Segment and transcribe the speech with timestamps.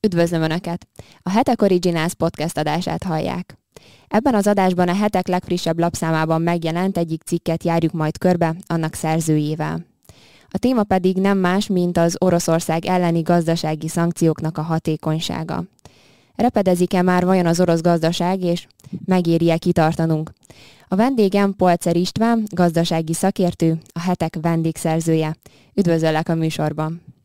[0.00, 0.86] Üdvözlöm Önöket!
[1.22, 3.58] A Hetek Originals podcast adását hallják.
[4.08, 9.86] Ebben az adásban a Hetek legfrissebb lapszámában megjelent egyik cikket járjuk majd körbe annak szerzőjével.
[10.50, 15.64] A téma pedig nem más, mint az Oroszország elleni gazdasági szankcióknak a hatékonysága.
[16.34, 18.66] Repedezik-e már vajon az orosz gazdaság, és
[19.04, 20.32] megéri-e kitartanunk?
[20.88, 25.36] A vendégem Polcer István, gazdasági szakértő, a hetek vendégszerzője.
[25.74, 27.15] Üdvözöllek a műsorban!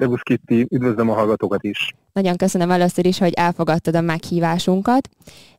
[0.00, 1.94] Szervusz Kitti, üdvözlöm a hallgatókat is!
[2.12, 5.08] Nagyon köszönöm először is, hogy elfogadtad a meghívásunkat.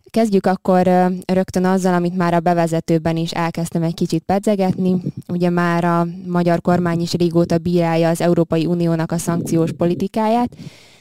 [0.09, 0.87] Kezdjük akkor
[1.25, 5.01] rögtön azzal, amit már a bevezetőben is elkezdtem egy kicsit pedzegetni.
[5.27, 10.55] Ugye már a magyar kormány is régóta bírálja az Európai Uniónak a szankciós politikáját.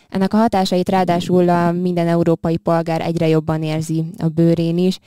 [0.08, 4.98] Ennek a hatásait ráadásul a minden európai polgár egyre jobban érzi a bőrén is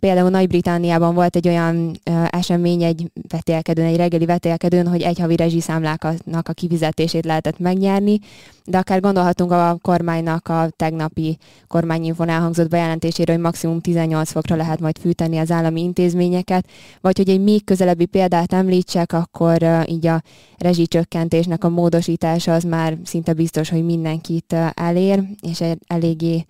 [0.00, 2.00] például Nagy-Britániában volt egy olyan
[2.30, 8.18] esemény, egy vetélkedőn, egy reggeli vetélkedőn, hogy egy havi rezsiszámláknak a kifizetését lehetett megnyerni,
[8.64, 14.80] de akár gondolhatunk a kormánynak a tegnapi kormányinfon elhangzott bejelentésére, hogy maximum 18 fokra lehet
[14.80, 16.66] majd fűteni az állami intézményeket,
[17.00, 20.22] vagy hogy egy még közelebbi példát említsek, akkor így a
[20.58, 26.44] rezsicsökkentésnek a módosítása az már szinte biztos, hogy mindenkit elér, és eléggé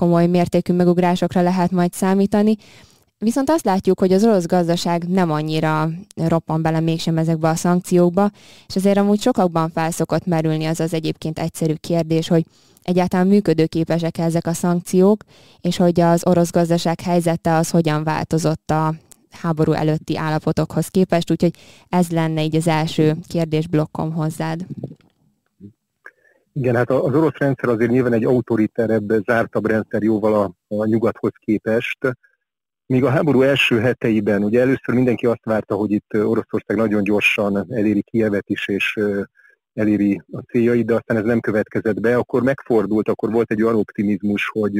[0.00, 2.56] komoly mértékű megugrásokra lehet majd számítani.
[3.18, 8.30] Viszont azt látjuk, hogy az orosz gazdaság nem annyira roppan bele mégsem ezekbe a szankciókba,
[8.68, 12.44] és azért amúgy sokakban felszokott merülni az az egyébként egyszerű kérdés, hogy
[12.82, 15.24] egyáltalán működőképesek -e ezek a szankciók,
[15.60, 18.94] és hogy az orosz gazdaság helyzete az hogyan változott a
[19.30, 21.54] háború előtti állapotokhoz képest, úgyhogy
[21.88, 24.66] ez lenne így az első kérdésblokkom hozzád.
[26.60, 31.32] Igen, hát az orosz rendszer azért nyilván egy autoriterebb, zártabb rendszer jóval a, a nyugathoz
[31.38, 31.98] képest.
[32.86, 37.72] Míg a háború első heteiben, ugye először mindenki azt várta, hogy itt Oroszország nagyon gyorsan
[37.72, 38.98] eléri Kievet is, és
[39.74, 43.76] eléri a céljait, de aztán ez nem következett be, akkor megfordult, akkor volt egy olyan
[43.76, 44.78] optimizmus, hogy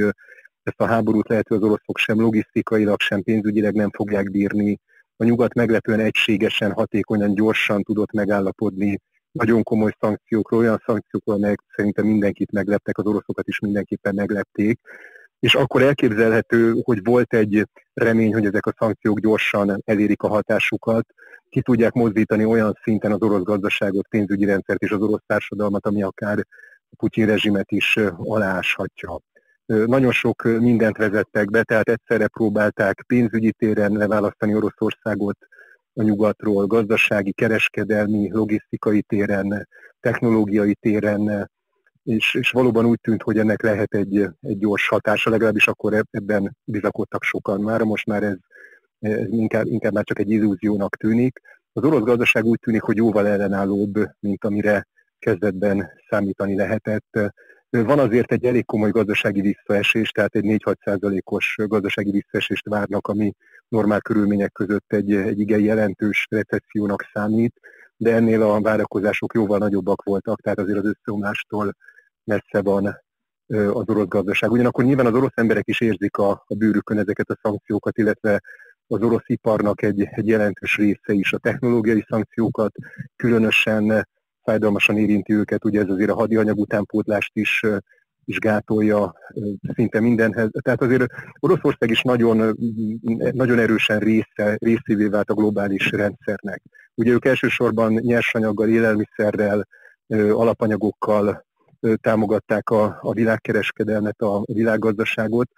[0.62, 4.78] ezt a háborút lehet, hogy az oroszok sem logisztikailag, sem pénzügyileg nem fogják bírni.
[5.16, 9.00] A nyugat meglepően egységesen, hatékonyan, gyorsan tudott megállapodni
[9.32, 14.80] nagyon komoly szankciókról, olyan szankciókról, amelyek szerintem mindenkit megleptek, az oroszokat is mindenképpen meglepték,
[15.40, 21.06] és akkor elképzelhető, hogy volt egy remény, hogy ezek a szankciók gyorsan elérik a hatásukat,
[21.48, 26.02] ki tudják mozdítani olyan szinten az orosz gazdaságot, pénzügyi rendszert és az orosz társadalmat, ami
[26.02, 26.38] akár
[26.90, 29.20] a Putyin rezsimet is aláshatja.
[29.66, 35.38] Nagyon sok mindent vezettek be, tehát egyszerre próbálták pénzügyi téren leválasztani Oroszországot
[35.94, 39.68] a nyugatról, gazdasági, kereskedelmi, logisztikai téren,
[40.00, 41.50] technológiai téren,
[42.02, 46.56] és, és valóban úgy tűnt, hogy ennek lehet egy, egy gyors hatása, legalábbis akkor ebben
[46.64, 48.36] bizakodtak sokan már, most már ez,
[48.98, 51.40] ez inkább, inkább már csak egy illúziónak tűnik.
[51.72, 54.86] Az orosz gazdaság úgy tűnik, hogy jóval ellenállóbb, mint amire
[55.18, 57.18] kezdetben számítani lehetett.
[57.70, 63.32] Van azért egy elég komoly gazdasági visszaesés, tehát egy 4-6 százalékos gazdasági visszaesést várnak, ami
[63.68, 67.60] normál körülmények között egy, egy igen jelentős recessziónak számít,
[67.96, 71.76] de ennél a várakozások jóval nagyobbak voltak, tehát azért az összeomlástól
[72.24, 72.86] messze van
[73.46, 74.50] az orosz gazdaság.
[74.50, 78.40] Ugyanakkor nyilván az orosz emberek is érzik a, a bőrükön ezeket a szankciókat, illetve
[78.86, 82.72] az orosz iparnak egy, egy jelentős része is a technológiai szankciókat,
[83.16, 84.08] különösen
[84.42, 87.62] fájdalmasan érinti őket, ugye ez azért a hadianyag utánpótlást is
[88.30, 89.14] is gátolja
[89.74, 90.48] szinte mindenhez.
[90.62, 91.04] Tehát azért
[91.40, 92.56] Oroszország is nagyon,
[93.32, 96.62] nagyon erősen része, részévé vált a globális rendszernek.
[96.94, 99.66] Ugye ők elsősorban nyersanyaggal, élelmiszerrel,
[100.32, 101.46] alapanyagokkal
[102.00, 105.50] támogatták a, a világkereskedelmet, a világgazdaságot,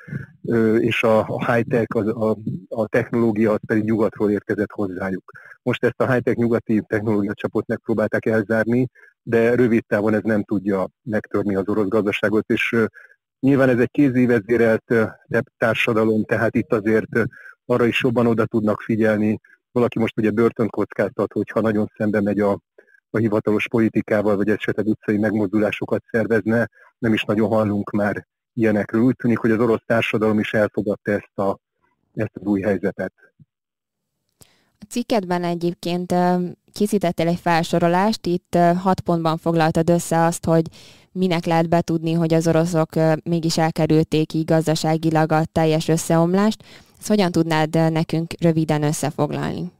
[0.78, 2.36] és a, a high-tech, a, a,
[2.68, 5.30] a technológia az pedig nyugatról érkezett hozzájuk.
[5.62, 8.88] Most ezt a high-tech nyugati technológia csapot megpróbálták elzárni,
[9.22, 12.76] de rövid távon ez nem tudja megtörni az orosz gazdaságot, és
[13.40, 14.94] nyilván ez egy kézi vezérelt
[15.58, 17.08] társadalom, tehát itt azért
[17.66, 19.40] arra is jobban oda tudnak figyelni.
[19.72, 22.58] Valaki most ugye börtön kockáztat, hogyha nagyon szembe megy a,
[23.14, 29.02] a hivatalos politikával, vagy esetleg utcai megmozdulásokat szervezne, nem is nagyon hallunk már ilyenekről.
[29.02, 31.58] Úgy tűnik, hogy az orosz társadalom is elfogadta ezt, a,
[32.14, 33.12] ezt az új helyzetet.
[34.78, 36.14] A cikkedben egyébként
[36.72, 40.66] készítettél egy felsorolást, itt hat pontban foglaltad össze azt, hogy
[41.12, 42.88] minek lehet betudni, hogy az oroszok
[43.24, 46.62] mégis elkerülték így gazdaságilag a teljes összeomlást.
[46.98, 49.72] Ezt hogyan tudnád nekünk röviden összefoglalni?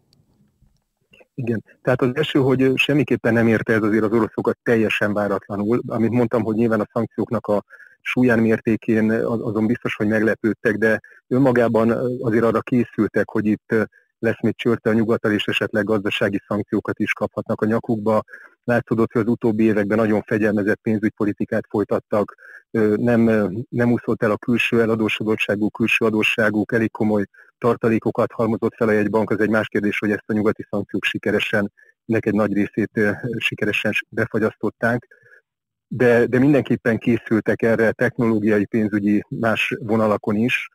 [1.34, 5.82] Igen, tehát az első, hogy semmiképpen nem érte ez azért az oroszokat teljesen váratlanul.
[5.86, 7.64] Amit mondtam, hogy nyilván a szankcióknak a
[8.00, 11.90] súlyán mértékén azon biztos, hogy meglepődtek, de önmagában
[12.20, 13.74] azért arra készültek, hogy itt
[14.18, 18.22] lesz még csörte a nyugatal, és esetleg gazdasági szankciókat is kaphatnak a nyakukba.
[18.64, 22.34] Látszódott, hogy az utóbbi években nagyon fegyelmezett pénzügypolitikát folytattak,
[22.96, 23.20] nem,
[23.68, 27.24] nem úszott el a külső eladósodottságú, külső adósságuk, elég komoly
[27.62, 31.72] tartalékokat halmozott fel a jegybank, az egy más kérdés, hogy ezt a nyugati szankciók sikeresen,
[32.06, 33.00] ennek egy nagy részét
[33.36, 35.06] sikeresen befagyasztották,
[35.88, 40.68] de, de mindenképpen készültek erre technológiai, pénzügyi más vonalakon is,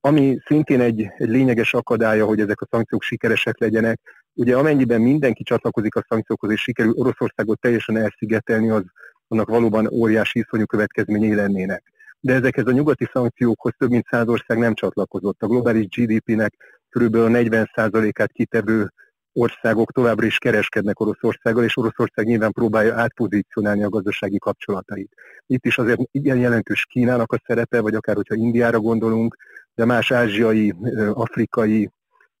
[0.00, 4.00] ami szintén egy, egy lényeges akadálya, hogy ezek a szankciók sikeresek legyenek.
[4.34, 8.84] Ugye amennyiben mindenki csatlakozik a szankciókhoz, és sikerül Oroszországot teljesen elszigetelni, az
[9.28, 11.82] annak valóban óriási iszonyú következményei lennének.
[12.26, 15.42] De ezekhez a nyugati szankciókhoz több mint száz ország nem csatlakozott.
[15.42, 16.54] A globális GDP-nek
[16.88, 18.92] körülbelül 40%-át kitevő
[19.32, 25.12] országok továbbra is kereskednek Oroszországgal, és Oroszország nyilván próbálja átpozícionálni a gazdasági kapcsolatait.
[25.46, 29.36] Itt is azért igen jelentős Kínának a szerepe, vagy akár hogyha Indiára gondolunk,
[29.74, 30.74] de más ázsiai,
[31.12, 31.90] afrikai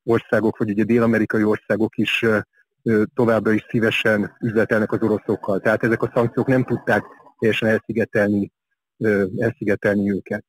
[0.04, 2.24] országok, vagy ugye dél-amerikai országok is
[3.14, 5.60] továbbra is szívesen üzletelnek az oroszokkal.
[5.60, 7.04] Tehát ezek a szankciók nem tudták
[7.38, 8.54] teljesen elszigetelni,
[9.36, 10.44] elszigetelni őket.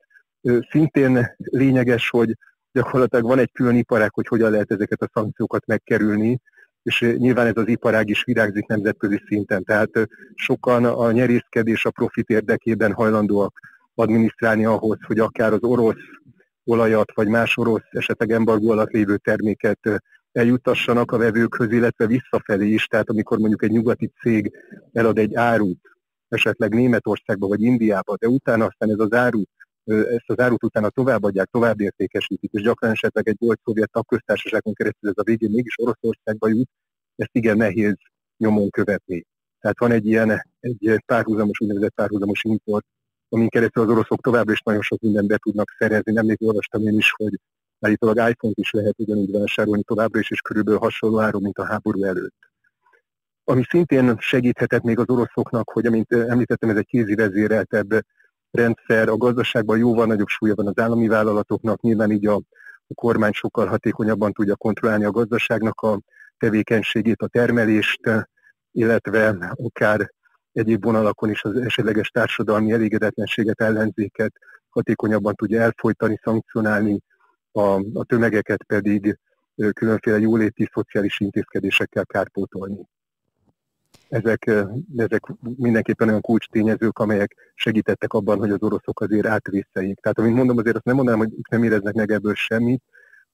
[0.70, 2.38] Szintén lényeges, hogy
[2.72, 6.40] gyakorlatilag van egy külön iparág, hogy hogyan lehet ezeket a szankciókat megkerülni,
[6.84, 9.64] és nyilván ez az iparág is virágzik nemzetközi szinten.
[9.64, 9.90] Tehát
[10.36, 13.60] sokan a nyerészkedés, a profit érdekében hajlandóak
[13.96, 15.96] adminisztrálni ahhoz, hogy akár az orosz
[16.64, 19.80] olajat, vagy más orosz, esetleg embargó alatt lévő terméket
[20.32, 22.86] eljutassanak a vevőkhöz, illetve visszafelé is.
[22.86, 24.52] Tehát amikor mondjuk egy nyugati cég
[24.94, 25.80] elad egy árut,
[26.28, 29.42] esetleg Németországba vagy Indiába, de utána aztán ez az áru,
[29.86, 35.10] ezt az árut utána továbbadják, tovább értékesítik, és gyakran esetleg egy volt szovjet tagköztársaságon keresztül
[35.10, 36.70] ez a végén mégis Oroszországba jut,
[37.16, 37.96] ezt igen nehéz
[38.38, 39.26] nyomon követni.
[39.60, 42.86] Tehát van egy ilyen egy párhuzamos, úgynevezett párhuzamos import
[43.30, 46.12] amin keresztül az oroszok továbbra is nagyon sok mindent be tudnak szerezni.
[46.12, 47.40] Nemrég olvastam én is, hogy
[47.80, 52.04] állítólag iPhone-t is lehet ugyanúgy vásárolni továbbra is, és körülbelül hasonló áron, mint a háború
[52.04, 52.36] előtt.
[53.50, 58.06] Ami szintén segíthetett még az oroszoknak, hogy amint említettem, ez egy kézi vezéreltebb
[58.52, 62.36] rendszer, a gazdaságban jóval nagyobb súlya van az állami vállalatoknak, nyilván így a,
[62.88, 66.00] a kormány sokkal hatékonyabban tudja kontrollálni a gazdaságnak a
[66.38, 68.00] tevékenységét, a termelést,
[68.72, 70.12] illetve akár
[70.52, 74.34] egyéb vonalakon is az esetleges társadalmi elégedetlenséget, ellenzéket
[74.70, 77.00] hatékonyabban tudja elfolytani, szankcionálni,
[77.52, 77.62] a,
[77.94, 79.18] a tömegeket pedig
[79.74, 82.88] különféle jóléti szociális intézkedésekkel kárpótolni.
[84.10, 84.52] Ezek,
[84.98, 85.22] ezek
[85.56, 90.00] mindenképpen olyan kulcstényezők, amelyek segítettek abban, hogy az oroszok azért átvészeljék.
[90.00, 92.84] Tehát, amint mondom, azért azt nem mondanám, hogy nem éreznek meg ebből semmit,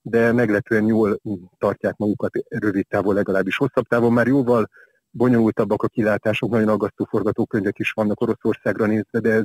[0.02, 1.20] de meglepően jól
[1.58, 4.70] tartják magukat rövid távon, legalábbis hosszabb távon már jóval
[5.10, 9.44] bonyolultabbak a kilátások, nagyon aggasztó forgatókönyvek is vannak Oroszországra nézve, de ez,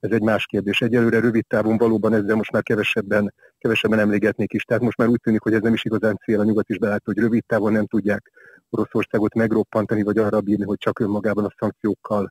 [0.00, 0.80] ez egy más kérdés.
[0.80, 4.64] Egyelőre rövid távon valóban ezzel most már kevesebben, kevesebben emlégetnék is.
[4.64, 7.02] Tehát most már úgy tűnik, hogy ez nem is igazán cél, a nyugat is belát,
[7.04, 8.30] hogy rövid távon nem tudják
[8.70, 12.30] Oroszországot megroppantani, vagy arra bírni, hogy csak önmagában a szankciókkal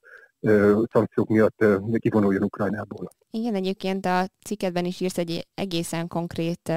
[0.92, 1.66] szankciók miatt
[1.98, 3.10] kivonuljon Ukrajnából.
[3.31, 6.72] Igen, egyébként a cikketben is írsz egy egészen konkrét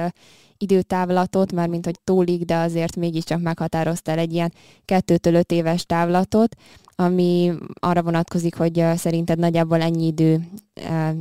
[0.57, 4.53] időtávlatot, mármint hogy tólig, de azért mégiscsak meghatároztál egy ilyen
[4.85, 6.55] kettőtől öt éves távlatot,
[6.95, 10.39] ami arra vonatkozik, hogy szerinted nagyjából ennyi idő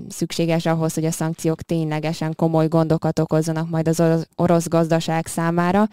[0.09, 5.89] szükséges ahhoz, hogy a szankciók ténylegesen komoly gondokat okozzanak majd az orosz gazdaság számára.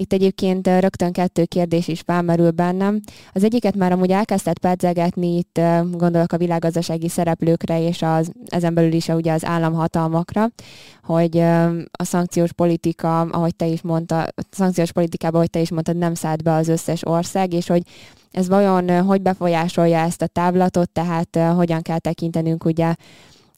[0.00, 3.00] Itt egyébként rögtön kettő kérdés is felmerül bennem.
[3.32, 5.60] Az egyiket már amúgy elkezdett pedzegetni, itt
[5.90, 10.48] gondolok a világgazdasági szereplőkre és az, ezen belül is ugye az államhatalmakra,
[11.02, 11.38] hogy
[11.90, 16.14] a szankciós politika, ahogy te is mondta, a szankciós politikában, ahogy te is mondtad, nem
[16.14, 17.82] szállt be az összes ország, és hogy
[18.30, 22.94] ez vajon hogy befolyásolja ezt a távlatot, tehát hogyan kell tekintenünk ugye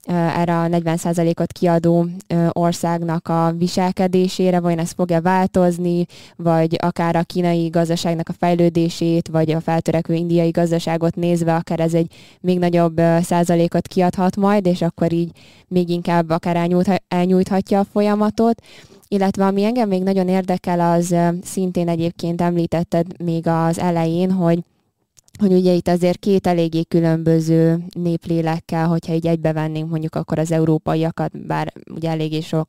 [0.07, 2.07] erre a 40%-ot kiadó
[2.53, 6.07] országnak a viselkedésére, vagy ez fog-e változni,
[6.37, 11.95] vagy akár a kínai gazdaságnak a fejlődését, vagy a feltörekvő indiai gazdaságot nézve, akár ez
[11.95, 15.31] egy még nagyobb százalékot kiadhat majd, és akkor így
[15.69, 16.69] még inkább akár
[17.09, 18.63] elnyújthatja a folyamatot.
[19.09, 24.59] Illetve ami engem még nagyon érdekel, az szintén egyébként említetted még az elején, hogy
[25.39, 31.47] hogy ugye itt azért két eléggé különböző néplélekkel, hogyha így egybevennénk mondjuk akkor az európaiakat,
[31.47, 32.69] bár ugye eléggé sok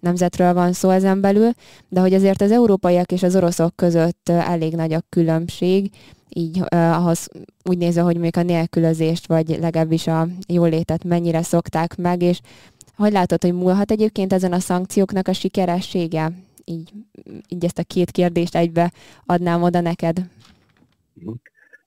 [0.00, 1.50] nemzetről van szó ezen belül,
[1.88, 5.90] de hogy azért az európaiak és az oroszok között elég nagy a különbség,
[6.28, 7.28] így uh, ahhoz
[7.64, 12.40] úgy nézve, hogy még a nélkülözést, vagy legalábbis a jólétet mennyire szokták meg, és
[12.96, 16.32] hogy látod, hogy múlhat egyébként ezen a szankcióknak a sikeressége?
[16.64, 16.92] Így,
[17.48, 18.92] így ezt a két kérdést egybe
[19.26, 20.28] adnám oda neked.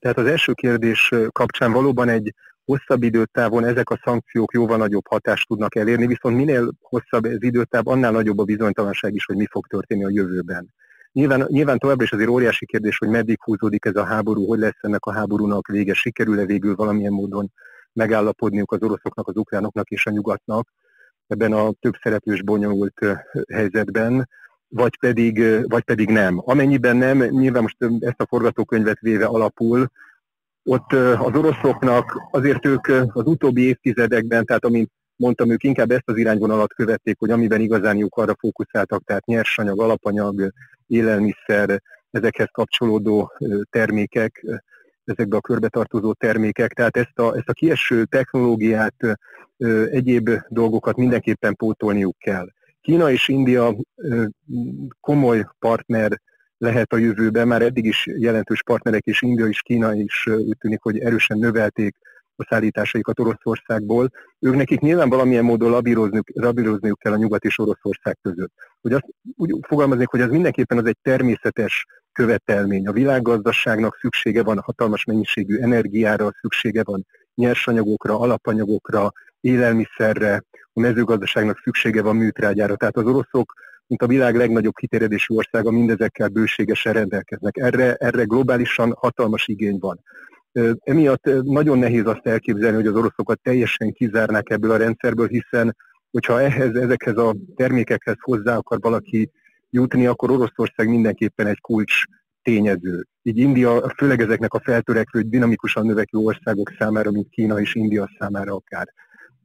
[0.03, 2.33] Tehát az első kérdés kapcsán valóban egy
[2.65, 7.87] hosszabb időtávon ezek a szankciók jóval nagyobb hatást tudnak elérni, viszont minél hosszabb az időtáv,
[7.87, 10.73] annál nagyobb a bizonytalanság is, hogy mi fog történni a jövőben.
[11.11, 14.77] Nyilván, nyilván továbbra is azért óriási kérdés, hogy meddig húzódik ez a háború, hogy lesz
[14.81, 17.51] ennek a háborúnak vége, sikerül-e végül valamilyen módon
[17.93, 20.69] megállapodniuk az oroszoknak, az ukránoknak és a nyugatnak
[21.27, 22.99] ebben a több szereplős bonyolult
[23.53, 24.29] helyzetben,
[24.73, 26.41] vagy pedig, vagy pedig nem.
[26.45, 29.87] Amennyiben nem, nyilván most ezt a forgatókönyvet véve alapul,
[30.63, 36.17] ott az oroszoknak azért ők az utóbbi évtizedekben, tehát amint mondtam, ők inkább ezt az
[36.17, 40.51] irányvonalat követték, hogy amiben igazán jók arra fókuszáltak, tehát nyersanyag, alapanyag,
[40.87, 43.31] élelmiszer, ezekhez kapcsolódó
[43.69, 44.45] termékek,
[45.03, 46.73] ezekbe a körbe tartozó termékek.
[46.73, 48.95] Tehát ezt a, ezt a kieső technológiát,
[49.91, 52.47] egyéb dolgokat mindenképpen pótolniuk kell.
[52.83, 53.75] Kína és India
[54.99, 56.21] komoly partner
[56.57, 60.81] lehet a jövőben, már eddig is jelentős partnerek, és India és Kína is úgy tűnik,
[60.81, 61.95] hogy erősen növelték
[62.35, 64.09] a szállításaikat Oroszországból.
[64.39, 68.51] Ők nekik nyilván valamilyen módon labírozniuk, labírozniuk kell a nyugat és Oroszország között.
[68.81, 72.87] Hogy azt úgy fogalmaznék, hogy az mindenképpen az egy természetes követelmény.
[72.87, 82.01] A világgazdaságnak szüksége van hatalmas mennyiségű energiára, szüksége van nyersanyagokra, alapanyagokra, élelmiszerre, a mezőgazdaságnak szüksége
[82.01, 82.75] van műtrágyára.
[82.75, 83.53] Tehát az oroszok,
[83.87, 87.57] mint a világ legnagyobb kiterjedésű országa, mindezekkel bőségesen rendelkeznek.
[87.57, 90.03] Erre, erre globálisan hatalmas igény van.
[90.79, 95.75] Emiatt nagyon nehéz azt elképzelni, hogy az oroszokat teljesen kizárnák ebből a rendszerből, hiszen
[96.11, 99.31] hogyha ehhez, ezekhez a termékekhez hozzá akar valaki
[99.69, 101.93] jutni, akkor Oroszország mindenképpen egy kulcs
[102.41, 103.07] tényező.
[103.21, 108.53] Így India, főleg ezeknek a feltörekvő, dinamikusan növekvő országok számára, mint Kína és India számára
[108.53, 108.93] akár.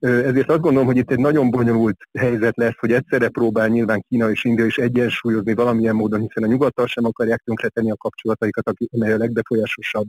[0.00, 4.30] Ezért azt gondolom, hogy itt egy nagyon bonyolult helyzet lesz, hogy egyszerre próbál nyilván Kína
[4.30, 9.12] és India is egyensúlyozni valamilyen módon, hiszen a nyugattal sem akarják tönkretenni a kapcsolataikat, amely
[9.12, 10.08] a legbefolyásosabb,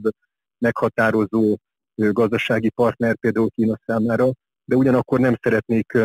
[0.58, 1.56] meghatározó
[1.94, 4.32] gazdasági partner például Kína számára,
[4.64, 5.98] de ugyanakkor nem szeretnék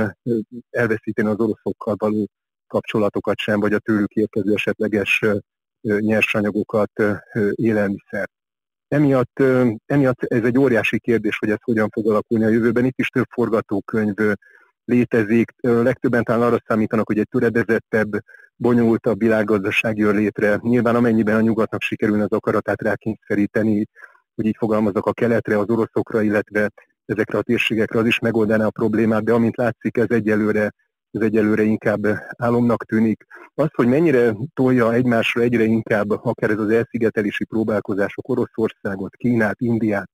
[0.69, 2.27] elveszíteni az oroszokkal való
[2.67, 5.21] kapcsolatokat sem, vagy a tőlük érkező esetleges
[5.81, 6.91] nyersanyagokat,
[7.51, 8.31] élelmiszert.
[8.87, 9.43] Emiatt,
[9.85, 12.85] emiatt ez egy óriási kérdés, hogy ez hogyan fog alakulni a jövőben.
[12.85, 14.15] Itt is több forgatókönyv
[14.85, 15.51] létezik.
[15.61, 18.11] Legtöbben talán arra számítanak, hogy egy töredezettebb,
[18.55, 20.59] bonyolultabb világgazdaság jön létre.
[20.61, 23.87] Nyilván amennyiben a nyugatnak sikerülne az akaratát rákényszeríteni,
[24.35, 26.71] hogy így fogalmazok a keletre, az oroszokra, illetve
[27.05, 30.73] ezekre a térségekre, az is megoldaná a problémát, de amint látszik, ez egyelőre
[31.15, 32.05] ez egyelőre inkább
[32.38, 33.25] álomnak tűnik.
[33.53, 40.10] Az, hogy mennyire tolja egymásra egyre inkább, akár ez az elszigetelési próbálkozások Oroszországot, Kínát, Indiát,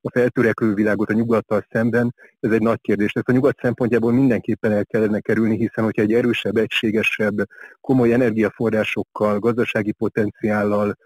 [0.00, 3.12] a feltörekvő világot a nyugattal szemben, ez egy nagy kérdés.
[3.12, 7.34] Ezt a nyugat szempontjából mindenképpen el kellene kerülni, hiszen hogyha egy erősebb, egységesebb,
[7.80, 10.96] komoly energiaforrásokkal, gazdasági potenciállal,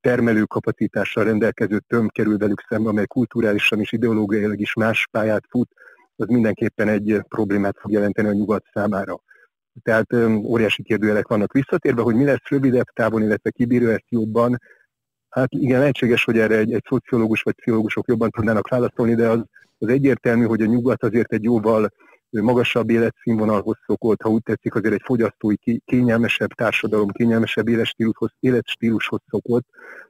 [0.00, 5.68] termelőkapacitással rendelkező tömb kerül velük szembe, amely kulturálisan és ideológiailag is más pályát fut,
[6.16, 9.20] az mindenképpen egy problémát fog jelenteni a nyugat számára.
[9.82, 10.12] Tehát
[10.44, 14.60] óriási kérdőjelek vannak visszatérve, hogy mi lesz rövidebb távon, illetve kibírja ezt jobban.
[15.28, 19.44] Hát igen, lehetséges, hogy erre egy, egy szociológus vagy pszichológusok jobban tudnának válaszolni, de az,
[19.78, 21.90] az egyértelmű, hogy a nyugat azért egy jóval
[22.30, 25.54] magasabb életszínvonalhoz szokott, ha úgy tetszik, azért egy fogyasztói
[25.84, 29.66] kényelmesebb társadalom, kényelmesebb életstílushoz, életstílushoz szokott.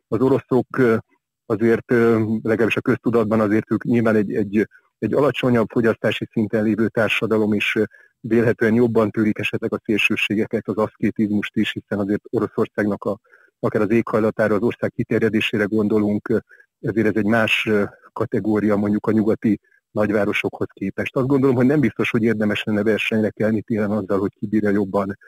[0.08, 0.66] Az oroszok
[1.46, 1.90] azért
[2.42, 7.76] legalábbis a köztudatban azért ők nyilván egy, egy egy alacsonyabb fogyasztási szinten lévő társadalom is
[8.20, 13.18] vélhetően jobban tűrik esetleg a szélsőségeket, az aszkétizmust is, hiszen azért Oroszországnak a,
[13.60, 16.42] akár az éghajlatára, az ország kiterjedésére gondolunk,
[16.80, 17.68] ezért ez egy más
[18.12, 19.60] kategória mondjuk a nyugati
[19.90, 21.16] nagyvárosokhoz képest.
[21.16, 25.18] Azt gondolom, hogy nem biztos, hogy érdemes lenne versenyre kelni télen azzal, hogy kibírja jobban,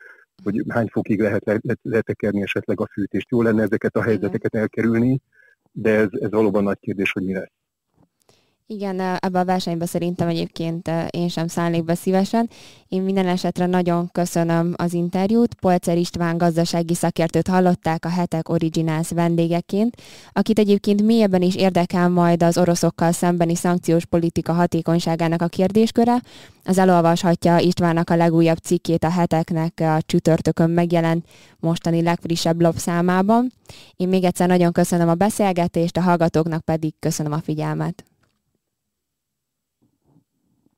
[0.42, 3.30] hogy hány fokig lehet letekerni esetleg a fűtést.
[3.30, 5.20] Jó lenne ezeket a helyzeteket elkerülni,
[5.72, 7.55] de ez, ez valóban nagy kérdés, hogy mi lesz.
[8.68, 12.50] Igen, ebbe a versenybe szerintem egyébként én sem szállnék be szívesen.
[12.88, 15.54] Én minden esetre nagyon köszönöm az interjút.
[15.54, 22.42] Polcer István gazdasági szakértőt hallották a Hetek Originals vendégeként, akit egyébként mélyebben is érdekel majd
[22.42, 26.22] az oroszokkal szembeni szankciós politika hatékonyságának a kérdésköre.
[26.64, 31.26] Az elolvashatja Istvánnak a legújabb cikkét a Heteknek a csütörtökön megjelent
[31.60, 33.52] mostani legfrissebb lopszámában.
[33.96, 38.04] Én még egyszer nagyon köszönöm a beszélgetést, a hallgatóknak pedig köszönöm a figyelmet.